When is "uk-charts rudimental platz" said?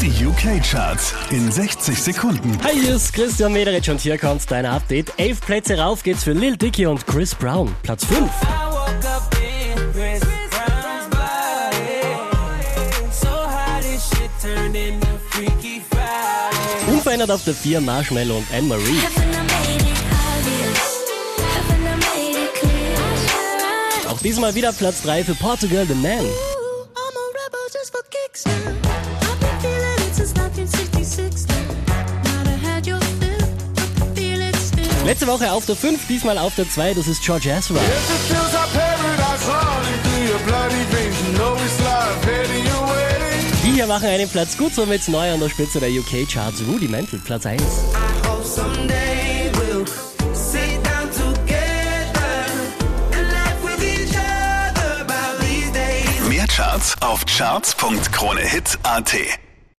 45.88-47.46